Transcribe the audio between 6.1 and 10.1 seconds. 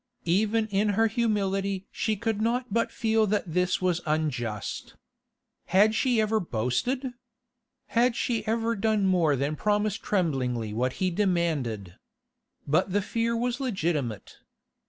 ever boasted? Had she ever done more than promise